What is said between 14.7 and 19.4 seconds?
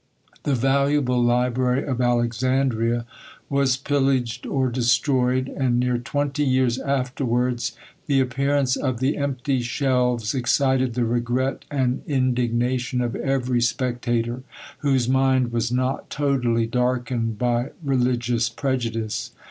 whose mind was not totally darkened by religious prejudice.